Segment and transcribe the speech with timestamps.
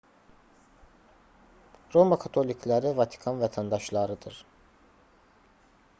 [1.97, 4.41] roma katolikləri vatikan vətəndaşlarıdır